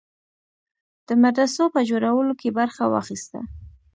[1.07, 3.39] د مدرسو په جوړولو کې برخه واخیسته.